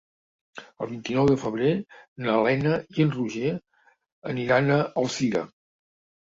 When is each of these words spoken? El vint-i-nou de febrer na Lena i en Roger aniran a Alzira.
El 0.85 0.87
vint-i-nou 0.93 1.27
de 1.31 1.35
febrer 1.41 1.73
na 2.27 2.37
Lena 2.47 2.71
i 2.95 3.05
en 3.05 3.13
Roger 3.17 3.53
aniran 4.35 4.73
a 4.79 4.81
Alzira. 5.05 5.45